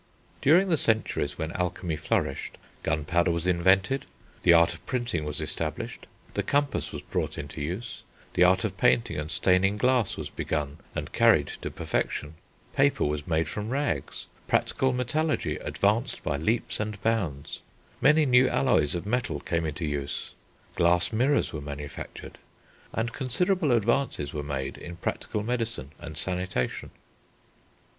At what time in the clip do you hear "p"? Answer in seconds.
26.89-26.95